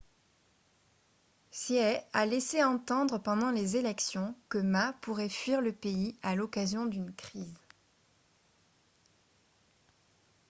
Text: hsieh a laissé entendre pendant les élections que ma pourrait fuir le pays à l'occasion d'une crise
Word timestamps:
hsieh 1.51 1.99
a 2.13 2.25
laissé 2.25 2.63
entendre 2.63 3.19
pendant 3.19 3.51
les 3.51 3.77
élections 3.77 4.33
que 4.49 4.57
ma 4.57 4.93
pourrait 4.93 5.29
fuir 5.29 5.61
le 5.61 5.73
pays 5.73 6.15
à 6.23 6.33
l'occasion 6.33 6.87
d'une 6.87 7.13
crise 7.13 7.53